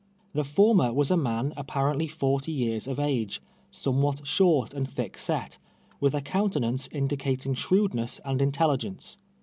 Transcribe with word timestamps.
The 0.33 0.43
for 0.43 0.73
mer 0.73 0.91
"was 0.91 1.11
a 1.11 1.15
man 1.15 1.53
apparently 1.55 2.07
forty 2.07 2.51
years 2.51 2.87
of 2.87 2.99
age, 2.99 3.39
some 3.69 4.01
what 4.01 4.25
short 4.25 4.73
and 4.73 4.89
thick 4.89 5.15
set, 5.15 5.59
with 5.99 6.15
a 6.15 6.21
countenance 6.21 6.87
indica 6.87 7.35
ting 7.35 7.53
shrewdness 7.53 8.19
and 8.25 8.41
intelligence. 8.41 9.19